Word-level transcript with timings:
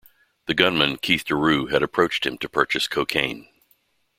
The 0.47 0.55
gunman, 0.55 0.97
Keith 0.97 1.25
Deroux, 1.25 1.67
had 1.69 1.83
approached 1.83 2.25
him 2.25 2.39
to 2.39 2.49
purchase 2.49 2.87
cocaine. 2.87 3.47